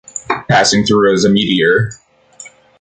Passing 0.49 0.83
through 0.83 1.13
as 1.13 1.25
a 1.25 1.29
meteor. 1.29 1.91